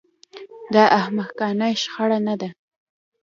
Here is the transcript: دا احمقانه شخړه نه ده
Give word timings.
دا 0.73 0.83
احمقانه 0.99 1.67
شخړه 1.81 2.19
نه 2.27 2.35
ده 2.41 2.49